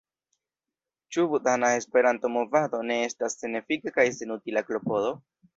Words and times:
Ĉu 1.15 1.25
budhana 1.33 1.69
Esperanto-movado 1.81 2.81
ne 2.93 2.99
estas 3.11 3.39
senefika 3.45 3.97
kaj 3.99 4.11
senutila 4.21 4.69
klopodo? 4.73 5.17